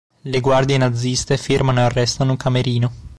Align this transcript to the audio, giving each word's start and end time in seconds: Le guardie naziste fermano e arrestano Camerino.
Le 0.21 0.39
guardie 0.39 0.79
naziste 0.79 1.37
fermano 1.37 1.81
e 1.81 1.83
arrestano 1.83 2.35
Camerino. 2.35 2.91